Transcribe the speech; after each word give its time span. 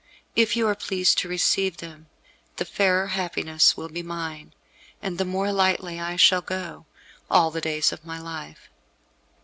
If 0.35 0.55
you 0.55 0.67
are 0.67 0.73
pleased 0.73 1.19
to 1.19 1.27
receive 1.29 1.77
them, 1.77 2.07
the 2.55 2.65
fairer 2.65 3.05
happiness 3.09 3.77
will 3.77 3.87
be 3.89 4.01
mine, 4.01 4.51
and 4.99 5.19
the 5.19 5.25
more 5.25 5.51
lightly 5.51 5.99
I 5.99 6.15
shall 6.15 6.41
go 6.41 6.87
all 7.29 7.51
the 7.51 7.61
days 7.61 7.91
of 7.91 8.03
my 8.03 8.19
life. 8.19 8.71